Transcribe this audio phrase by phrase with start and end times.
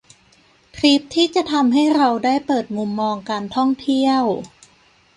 [0.75, 4.23] ทริปที่จะทำให้เราได้เปิดมุมมองการท่องเที่ยว